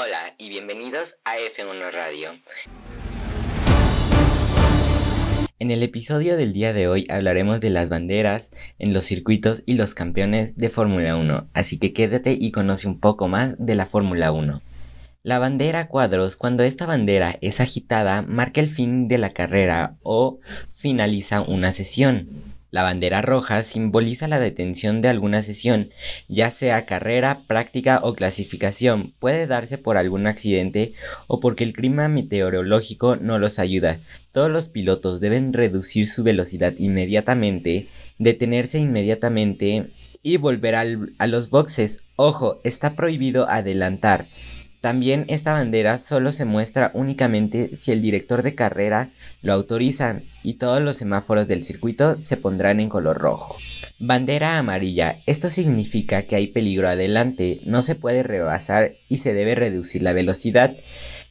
Hola 0.00 0.36
y 0.38 0.48
bienvenidos 0.48 1.16
a 1.24 1.38
F1 1.38 1.90
Radio. 1.90 2.30
En 5.58 5.72
el 5.72 5.82
episodio 5.82 6.36
del 6.36 6.52
día 6.52 6.72
de 6.72 6.86
hoy 6.86 7.08
hablaremos 7.10 7.60
de 7.60 7.70
las 7.70 7.88
banderas 7.88 8.52
en 8.78 8.92
los 8.92 9.06
circuitos 9.06 9.64
y 9.66 9.74
los 9.74 9.96
campeones 9.96 10.56
de 10.56 10.70
Fórmula 10.70 11.16
1, 11.16 11.48
así 11.52 11.80
que 11.80 11.92
quédate 11.92 12.38
y 12.40 12.52
conoce 12.52 12.86
un 12.86 13.00
poco 13.00 13.26
más 13.26 13.56
de 13.58 13.74
la 13.74 13.86
Fórmula 13.86 14.30
1. 14.30 14.62
La 15.24 15.40
bandera 15.40 15.88
cuadros, 15.88 16.36
cuando 16.36 16.62
esta 16.62 16.86
bandera 16.86 17.36
es 17.40 17.60
agitada, 17.60 18.22
marca 18.22 18.60
el 18.60 18.70
fin 18.70 19.08
de 19.08 19.18
la 19.18 19.30
carrera 19.30 19.96
o 20.04 20.38
finaliza 20.70 21.40
una 21.40 21.72
sesión. 21.72 22.28
La 22.70 22.82
bandera 22.82 23.22
roja 23.22 23.62
simboliza 23.62 24.28
la 24.28 24.38
detención 24.38 25.00
de 25.00 25.08
alguna 25.08 25.42
sesión, 25.42 25.90
ya 26.28 26.50
sea 26.50 26.84
carrera, 26.84 27.44
práctica 27.46 28.00
o 28.02 28.14
clasificación. 28.14 29.14
Puede 29.18 29.46
darse 29.46 29.78
por 29.78 29.96
algún 29.96 30.26
accidente 30.26 30.92
o 31.28 31.40
porque 31.40 31.64
el 31.64 31.72
clima 31.72 32.08
meteorológico 32.08 33.16
no 33.16 33.38
los 33.38 33.58
ayuda. 33.58 34.00
Todos 34.32 34.50
los 34.50 34.68
pilotos 34.68 35.20
deben 35.20 35.54
reducir 35.54 36.06
su 36.06 36.22
velocidad 36.22 36.74
inmediatamente, 36.76 37.88
detenerse 38.18 38.78
inmediatamente 38.78 39.86
y 40.22 40.36
volver 40.36 40.74
a 40.74 41.26
los 41.26 41.48
boxes. 41.48 42.02
Ojo, 42.16 42.60
está 42.64 42.94
prohibido 42.94 43.48
adelantar. 43.48 44.26
También 44.80 45.24
esta 45.28 45.52
bandera 45.52 45.98
solo 45.98 46.30
se 46.30 46.44
muestra 46.44 46.92
únicamente 46.94 47.76
si 47.76 47.90
el 47.90 48.00
director 48.00 48.42
de 48.42 48.54
carrera 48.54 49.10
lo 49.42 49.52
autoriza 49.52 50.20
y 50.44 50.54
todos 50.54 50.80
los 50.80 50.96
semáforos 50.96 51.48
del 51.48 51.64
circuito 51.64 52.22
se 52.22 52.36
pondrán 52.36 52.78
en 52.78 52.88
color 52.88 53.18
rojo. 53.18 53.56
Bandera 53.98 54.56
amarilla. 54.56 55.18
Esto 55.26 55.50
significa 55.50 56.22
que 56.22 56.36
hay 56.36 56.46
peligro 56.46 56.88
adelante, 56.88 57.60
no 57.64 57.82
se 57.82 57.96
puede 57.96 58.22
rebasar 58.22 58.92
y 59.08 59.18
se 59.18 59.34
debe 59.34 59.56
reducir 59.56 60.02
la 60.02 60.12
velocidad. 60.12 60.76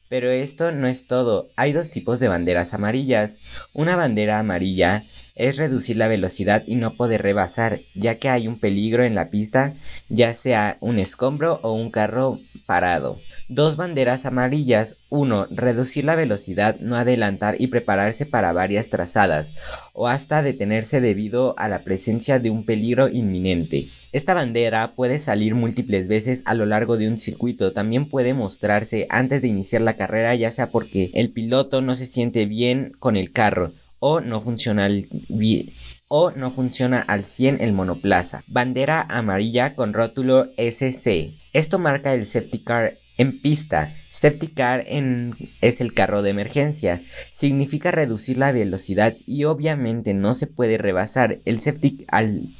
Pero 0.09 0.31
esto 0.31 0.71
no 0.71 0.87
es 0.87 1.07
todo, 1.07 1.49
hay 1.55 1.73
dos 1.73 1.89
tipos 1.89 2.19
de 2.19 2.27
banderas 2.27 2.73
amarillas. 2.73 3.31
Una 3.73 3.95
bandera 3.95 4.39
amarilla 4.39 5.05
es 5.37 5.57
reducir 5.57 5.97
la 5.97 6.07
velocidad 6.07 6.63
y 6.65 6.75
no 6.75 6.95
poder 6.95 7.21
rebasar, 7.21 7.79
ya 7.95 8.15
que 8.15 8.29
hay 8.29 8.47
un 8.47 8.59
peligro 8.59 9.03
en 9.03 9.15
la 9.15 9.29
pista, 9.29 9.75
ya 10.09 10.33
sea 10.33 10.77
un 10.81 10.99
escombro 10.99 11.59
o 11.63 11.73
un 11.73 11.91
carro 11.91 12.39
parado. 12.65 13.19
Dos 13.47 13.77
banderas 13.77 14.25
amarillas. 14.25 14.97
1. 15.09 15.47
Reducir 15.51 16.03
la 16.03 16.15
velocidad, 16.15 16.79
no 16.81 16.97
adelantar 16.97 17.55
y 17.59 17.67
prepararse 17.67 18.25
para 18.25 18.51
varias 18.51 18.89
trazadas, 18.89 19.47
o 19.93 20.07
hasta 20.09 20.41
detenerse 20.41 20.99
debido 20.99 21.55
a 21.57 21.69
la 21.69 21.79
presencia 21.79 22.39
de 22.39 22.49
un 22.49 22.65
peligro 22.65 23.07
inminente. 23.07 23.87
Esta 24.11 24.33
bandera 24.33 24.93
puede 24.95 25.19
salir 25.19 25.55
múltiples 25.55 26.09
veces 26.09 26.41
a 26.45 26.55
lo 26.55 26.65
largo 26.65 26.97
de 26.97 27.07
un 27.07 27.19
circuito, 27.19 27.71
también 27.71 28.09
puede 28.09 28.33
mostrarse 28.33 29.07
antes 29.09 29.41
de 29.41 29.47
iniciar 29.47 29.81
la 29.81 29.95
carrera, 29.95 30.35
ya 30.35 30.51
sea 30.51 30.71
porque 30.71 31.11
el 31.13 31.29
piloto 31.29 31.81
no 31.81 31.95
se 31.95 32.05
siente 32.05 32.45
bien 32.45 32.93
con 32.99 33.15
el 33.15 33.31
carro, 33.31 33.71
o 33.99 34.21
no 34.21 34.41
funciona 34.41 34.87
bien 35.29 35.71
o 36.07 36.31
no 36.31 36.51
funciona 36.51 37.01
al 37.01 37.25
100 37.25 37.61
el 37.61 37.73
monoplaza. 37.73 38.43
Bandera 38.47 39.01
amarilla 39.01 39.75
con 39.75 39.93
rótulo 39.93 40.51
SC. 40.57 41.33
Esto 41.53 41.79
marca 41.79 42.13
el 42.13 42.25
safety 42.25 42.59
car 42.63 42.97
en 43.17 43.41
pista. 43.41 43.95
Safety 44.09 44.47
car 44.47 44.85
es 44.87 45.81
el 45.81 45.93
carro 45.93 46.21
de 46.21 46.29
emergencia. 46.29 47.03
Significa 47.31 47.91
reducir 47.91 48.37
la 48.37 48.51
velocidad 48.51 49.17
y 49.25 49.43
obviamente 49.43 50.13
no 50.13 50.33
se 50.33 50.47
puede 50.47 50.77
rebasar 50.77 51.39
el 51.45 51.59
safety 51.59 52.05
al 52.07 52.55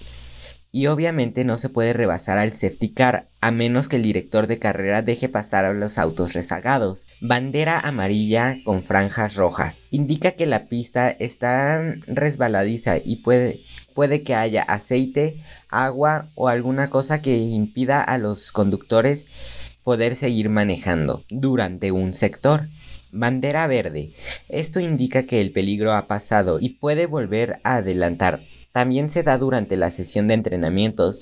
y 0.78 0.86
obviamente 0.86 1.44
no 1.44 1.58
se 1.58 1.70
puede 1.70 1.92
rebasar 1.92 2.38
al 2.38 2.54
safety 2.54 2.90
car 2.90 3.30
a 3.42 3.50
menos 3.50 3.90
que 3.90 3.96
el 3.96 4.04
director 4.04 4.46
de 4.46 4.60
carrera 4.60 5.02
deje 5.02 5.28
pasar 5.28 5.66
a 5.66 5.74
los 5.74 5.98
autos 5.98 6.34
rezagados. 6.34 7.04
Bandera 7.20 7.80
amarilla 7.80 8.58
con 8.64 8.84
franjas 8.84 9.34
rojas. 9.34 9.80
Indica 9.90 10.34
que 10.34 10.46
la 10.46 10.66
pista 10.66 11.10
está 11.10 11.82
resbaladiza 12.06 12.98
y 13.04 13.24
puede, 13.24 13.62
puede 13.96 14.22
que 14.22 14.36
haya 14.36 14.62
aceite, 14.62 15.42
agua 15.68 16.30
o 16.36 16.48
alguna 16.48 16.92
cosa 16.92 17.24
que 17.24 17.36
impida 17.38 18.04
a 18.04 18.20
los 18.20 18.52
conductores 18.52 19.26
poder 19.84 20.16
seguir 20.16 20.50
manejando 20.50 21.24
durante 21.32 21.92
un 21.92 22.14
sector. 22.14 22.68
Bandera 23.18 23.68
verde. 23.68 24.14
Esto 24.48 24.80
indica 24.80 25.24
que 25.24 25.42
el 25.42 25.52
peligro 25.52 25.94
ha 25.94 26.08
pasado 26.08 26.60
y 26.60 26.70
puede 26.70 27.06
volver 27.06 27.60
a 27.64 27.78
adelantar 27.78 28.42
también 28.78 29.10
se 29.10 29.24
da 29.24 29.40
durante 29.40 29.76
la 29.76 29.90
sesión 29.90 30.28
de 30.28 30.36
entrenamientos 30.36 31.18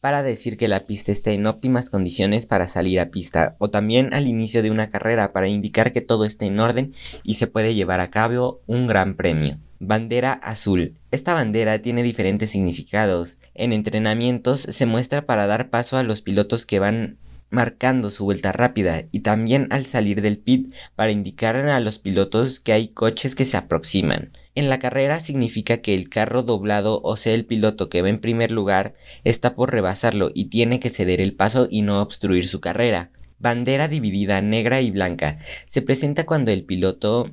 para 0.00 0.22
decir 0.22 0.56
que 0.56 0.68
la 0.68 0.86
pista 0.86 1.10
está 1.10 1.32
en 1.32 1.44
óptimas 1.44 1.90
condiciones 1.90 2.46
para 2.46 2.68
salir 2.68 3.00
a 3.00 3.10
pista 3.10 3.56
o 3.58 3.68
también 3.68 4.14
al 4.14 4.28
inicio 4.28 4.62
de 4.62 4.70
una 4.70 4.90
carrera 4.90 5.32
para 5.32 5.48
indicar 5.48 5.92
que 5.92 6.02
todo 6.02 6.24
está 6.24 6.44
en 6.44 6.60
orden 6.60 6.94
y 7.24 7.34
se 7.34 7.48
puede 7.48 7.74
llevar 7.74 7.98
a 7.98 8.10
cabo 8.10 8.60
un 8.68 8.86
gran 8.86 9.16
premio. 9.16 9.58
Bandera 9.80 10.34
azul. 10.34 10.94
Esta 11.10 11.34
bandera 11.34 11.82
tiene 11.82 12.04
diferentes 12.04 12.50
significados. 12.50 13.38
En 13.54 13.72
entrenamientos 13.72 14.60
se 14.60 14.86
muestra 14.86 15.22
para 15.22 15.48
dar 15.48 15.68
paso 15.68 15.96
a 15.96 16.04
los 16.04 16.22
pilotos 16.22 16.64
que 16.64 16.78
van 16.78 17.16
marcando 17.50 18.10
su 18.10 18.24
vuelta 18.24 18.52
rápida 18.52 19.04
y 19.12 19.20
también 19.20 19.66
al 19.70 19.86
salir 19.86 20.22
del 20.22 20.38
pit 20.38 20.72
para 20.94 21.12
indicar 21.12 21.56
a 21.56 21.80
los 21.80 21.98
pilotos 21.98 22.60
que 22.60 22.72
hay 22.72 22.88
coches 22.88 23.34
que 23.34 23.44
se 23.44 23.56
aproximan. 23.56 24.32
En 24.54 24.68
la 24.68 24.78
carrera 24.78 25.20
significa 25.20 25.78
que 25.78 25.94
el 25.94 26.08
carro 26.08 26.42
doblado, 26.42 27.00
o 27.02 27.16
sea 27.16 27.34
el 27.34 27.44
piloto 27.44 27.88
que 27.88 28.02
va 28.02 28.08
en 28.08 28.20
primer 28.20 28.50
lugar, 28.50 28.94
está 29.24 29.54
por 29.54 29.72
rebasarlo 29.72 30.30
y 30.34 30.46
tiene 30.46 30.80
que 30.80 30.90
ceder 30.90 31.20
el 31.20 31.34
paso 31.34 31.68
y 31.70 31.82
no 31.82 32.00
obstruir 32.00 32.48
su 32.48 32.60
carrera. 32.60 33.10
Bandera 33.38 33.88
dividida 33.88 34.40
negra 34.42 34.80
y 34.80 34.90
blanca. 34.90 35.38
Se 35.68 35.82
presenta 35.82 36.26
cuando 36.26 36.50
el 36.50 36.64
piloto 36.64 37.30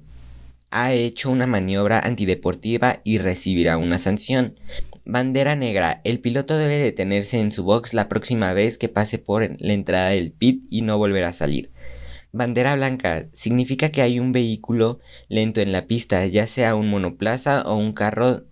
ha 0.70 0.94
hecho 0.94 1.30
una 1.30 1.48
maniobra 1.48 2.00
antideportiva 2.00 3.00
y 3.04 3.18
recibirá 3.18 3.78
una 3.78 3.98
sanción. 3.98 4.56
Bandera 5.10 5.56
negra. 5.56 6.02
El 6.04 6.20
piloto 6.20 6.58
debe 6.58 6.80
detenerse 6.80 7.40
en 7.40 7.54
su 7.54 7.64
box 7.64 7.94
la 7.94 8.10
próxima 8.10 8.52
vez 8.52 8.78
que 8.78 8.90
pase 8.90 9.18
por 9.18 9.56
la 9.58 9.72
entrada 9.72 10.10
del 10.10 10.34
pit 10.34 10.66
y 10.70 10.82
no 10.82 10.98
volverá 10.98 11.30
a 11.30 11.34
salir. 11.34 11.72
Bandera 12.34 12.76
blanca 12.76 13.28
significa 13.32 13.90
que 13.90 14.02
hay 14.02 14.20
un 14.20 14.34
vehículo 14.34 15.00
lento 15.30 15.62
en 15.62 15.72
la 15.72 15.86
pista, 15.86 16.26
ya 16.26 16.46
sea 16.46 16.76
un 16.76 16.90
monoplaza 16.90 17.62
o 17.62 17.78
un 17.78 17.94
carro 17.94 18.44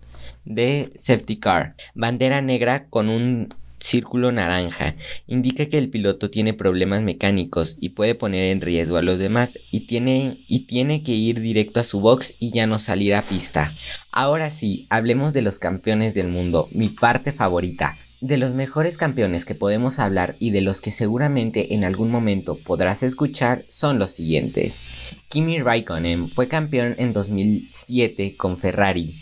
de 0.46 0.94
safety 0.96 1.36
car. 1.36 1.74
Bandera 1.94 2.40
negra 2.40 2.86
con 2.88 3.10
un 3.10 3.50
círculo 3.86 4.32
naranja 4.32 4.96
indica 5.26 5.66
que 5.66 5.78
el 5.78 5.88
piloto 5.88 6.28
tiene 6.28 6.52
problemas 6.52 7.02
mecánicos 7.02 7.76
y 7.80 7.90
puede 7.90 8.14
poner 8.14 8.50
en 8.50 8.60
riesgo 8.60 8.96
a 8.96 9.02
los 9.02 9.18
demás 9.18 9.58
y 9.70 9.86
tiene, 9.86 10.44
y 10.48 10.66
tiene 10.66 11.02
que 11.02 11.12
ir 11.12 11.40
directo 11.40 11.80
a 11.80 11.84
su 11.84 12.00
box 12.00 12.34
y 12.38 12.50
ya 12.52 12.66
no 12.66 12.78
salir 12.78 13.14
a 13.14 13.22
pista. 13.22 13.74
Ahora 14.10 14.50
sí, 14.50 14.86
hablemos 14.90 15.32
de 15.32 15.42
los 15.42 15.58
campeones 15.58 16.14
del 16.14 16.28
mundo, 16.28 16.68
mi 16.72 16.88
parte 16.88 17.32
favorita. 17.32 17.96
De 18.20 18.38
los 18.38 18.54
mejores 18.54 18.96
campeones 18.96 19.44
que 19.44 19.54
podemos 19.54 19.98
hablar 19.98 20.36
y 20.38 20.50
de 20.50 20.62
los 20.62 20.80
que 20.80 20.90
seguramente 20.90 21.74
en 21.74 21.84
algún 21.84 22.10
momento 22.10 22.58
podrás 22.58 23.02
escuchar 23.02 23.64
son 23.68 23.98
los 23.98 24.10
siguientes. 24.10 24.80
Kimi 25.28 25.60
Raikkonen 25.60 26.30
fue 26.30 26.48
campeón 26.48 26.96
en 26.98 27.12
2007 27.12 28.36
con 28.36 28.56
Ferrari. 28.56 29.20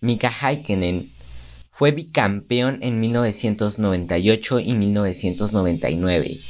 Mika 0.00 0.30
Häkkinen 0.30 1.10
fue 1.80 1.92
bicampeón 1.92 2.82
en 2.82 3.00
1998 3.00 4.60
y 4.60 4.74
1999. 4.74 6.40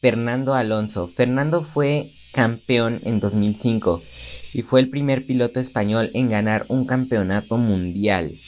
Fernando 0.00 0.52
Alonso. 0.52 1.06
Fernando 1.06 1.62
fue 1.62 2.10
campeón 2.32 2.98
en 3.04 3.20
2005 3.20 4.02
y 4.52 4.62
fue 4.62 4.80
el 4.80 4.90
primer 4.90 5.26
piloto 5.26 5.60
español 5.60 6.10
en 6.14 6.28
ganar 6.28 6.66
un 6.66 6.86
campeonato 6.86 7.56
mundial. 7.56 8.40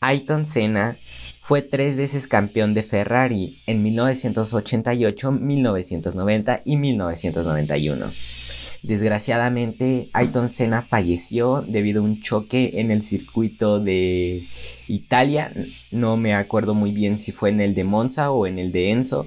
Ayton 0.00 0.46
Senna 0.46 0.98
fue 1.40 1.62
tres 1.62 1.96
veces 1.96 2.28
campeón 2.28 2.74
de 2.74 2.82
Ferrari 2.82 3.62
en 3.66 3.82
1988, 3.82 5.32
1990 5.32 6.60
y 6.66 6.76
1991. 6.76 8.12
Desgraciadamente, 8.82 10.10
Ayton 10.12 10.52
Senna 10.52 10.82
falleció 10.82 11.62
debido 11.66 12.00
a 12.00 12.04
un 12.04 12.20
choque 12.20 12.72
en 12.74 12.90
el 12.90 13.02
circuito 13.02 13.80
de 13.80 14.46
Italia. 14.86 15.52
No 15.90 16.16
me 16.16 16.34
acuerdo 16.34 16.74
muy 16.74 16.92
bien 16.92 17.18
si 17.18 17.32
fue 17.32 17.50
en 17.50 17.60
el 17.60 17.74
de 17.74 17.84
Monza 17.84 18.30
o 18.30 18.46
en 18.46 18.58
el 18.58 18.72
de 18.72 18.90
Enzo, 18.90 19.26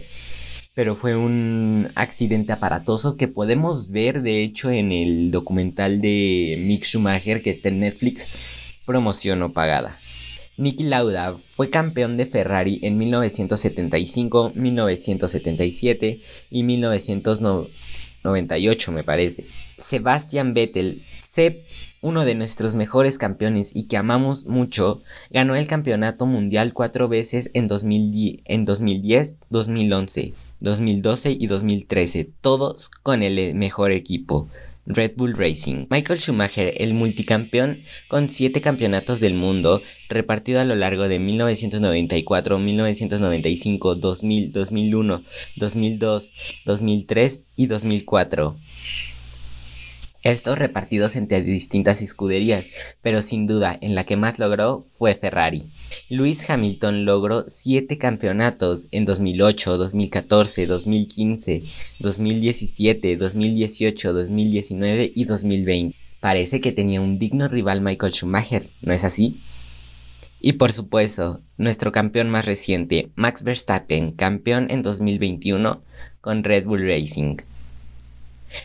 pero 0.73 0.95
fue 0.95 1.15
un 1.15 1.89
accidente 1.95 2.53
aparatoso 2.53 3.17
que 3.17 3.27
podemos 3.27 3.91
ver 3.91 4.21
de 4.21 4.43
hecho 4.43 4.69
en 4.69 4.91
el 4.91 5.31
documental 5.31 6.01
de 6.01 6.55
Mick 6.59 6.85
Schumacher 6.85 7.41
que 7.41 7.49
está 7.49 7.69
en 7.69 7.79
Netflix, 7.79 8.29
promoción 8.85 9.39
no 9.39 9.51
pagada. 9.51 9.97
Niki 10.59 10.83
Lauda 10.83 11.37
fue 11.55 11.69
campeón 11.69 12.17
de 12.17 12.25
Ferrari 12.25 12.79
en 12.83 12.97
1975, 12.97 14.51
1977 14.55 16.19
y 16.51 16.63
1998 18.31 18.91
me 18.91 19.03
parece. 19.03 19.45
Sebastian 19.77 20.53
Vettel, 20.53 21.01
uno 22.01 22.25
de 22.25 22.35
nuestros 22.35 22.75
mejores 22.75 23.17
campeones 23.17 23.71
y 23.73 23.87
que 23.87 23.97
amamos 23.97 24.45
mucho, 24.45 25.01
ganó 25.29 25.55
el 25.55 25.67
campeonato 25.67 26.25
mundial 26.25 26.73
cuatro 26.73 27.07
veces 27.07 27.49
en, 27.53 27.69
en 28.45 28.65
2010, 28.65 29.35
2011 29.49 30.33
2012 30.61 31.31
y 31.39 31.47
2013, 31.47 32.29
todos 32.41 32.89
con 32.89 33.23
el 33.23 33.55
mejor 33.55 33.91
equipo. 33.91 34.49
Red 34.89 35.13
Bull 35.18 35.36
Racing. 35.38 35.86
Michael 35.91 36.19
Schumacher, 36.19 36.74
el 36.77 36.95
multicampeón 36.95 37.83
con 38.07 38.30
7 38.30 38.59
campeonatos 38.59 39.19
del 39.19 39.36
mundo, 39.36 39.83
repartido 40.09 40.59
a 40.59 40.65
lo 40.65 40.75
largo 40.75 41.07
de 41.07 41.19
1994, 41.19 42.57
1995, 42.57 43.95
2000, 43.95 44.51
2001, 44.51 45.24
2002, 45.57 46.31
2003 46.65 47.44
y 47.56 47.68
2004. 47.68 48.56
Estos 50.21 50.60
repartidos 50.60 51.16
entre 51.16 51.42
distintas 51.42 52.01
escuderías, 52.01 52.66
pero 53.01 53.21
sin 53.21 53.48
duda 53.48 53.77
en 53.80 53.95
la 53.95 54.04
que 54.04 54.18
más 54.18 54.38
logró 54.38 54.86
fue 54.89 55.16
Ferrari. 55.16 55.71
Lewis 56.10 56.50
Hamilton 56.50 57.06
logró 57.06 57.45
7 57.48 57.98
campeonatos 57.98 58.88
en 58.92 59.06
2008, 59.06 59.77
2014, 59.77 60.66
2015, 60.66 61.63
2017, 62.00 63.16
2018, 63.16 64.13
2019 64.13 65.12
y 65.16 65.24
2020. 65.24 65.95
Parece 66.19 66.60
que 66.60 66.74
tenía 66.74 67.00
un 67.00 67.18
digno 67.18 67.48
rival 67.48 67.80
Michael 67.80 68.12
Schumacher, 68.12 68.68
¿no 68.81 68.92
es 68.92 69.06
así? 69.06 69.39
Y 70.42 70.54
por 70.54 70.74
supuesto, 70.74 71.39
nuestro 71.57 71.94
campeón 71.94 72.30
más 72.30 72.45
reciente, 72.45 73.10
Max 73.16 73.42
Verstappen, 73.42 74.12
campeón 74.12 74.69
en 74.69 74.83
2021 74.83 75.81
con 76.19 76.44
Red 76.44 76.66
Bull 76.66 76.86
Racing. 76.86 77.38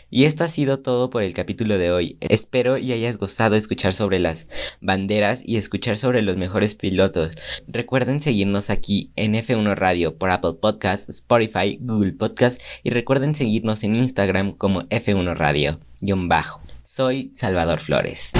Y 0.09 0.25
esto 0.25 0.43
ha 0.43 0.47
sido 0.47 0.79
todo 0.79 1.09
por 1.09 1.23
el 1.23 1.33
capítulo 1.33 1.77
de 1.77 1.91
hoy. 1.91 2.17
Espero 2.21 2.77
y 2.77 2.91
hayas 2.91 3.17
gustado 3.17 3.55
escuchar 3.55 3.93
sobre 3.93 4.19
las 4.19 4.47
banderas 4.81 5.41
y 5.45 5.57
escuchar 5.57 5.97
sobre 5.97 6.21
los 6.21 6.37
mejores 6.37 6.75
pilotos. 6.75 7.35
Recuerden 7.67 8.21
seguirnos 8.21 8.69
aquí 8.69 9.11
en 9.15 9.33
F1 9.33 9.75
Radio 9.75 10.17
por 10.17 10.29
Apple 10.29 10.53
Podcasts, 10.61 11.09
Spotify, 11.09 11.77
Google 11.81 12.13
Podcasts 12.13 12.61
y 12.83 12.89
recuerden 12.89 13.35
seguirnos 13.35 13.83
en 13.83 13.95
Instagram 13.95 14.53
como 14.53 14.83
F1 14.83 15.35
Radio. 15.35 15.79
bajo. 16.27 16.61
Soy 16.83 17.31
Salvador 17.35 17.79
Flores. 17.79 18.31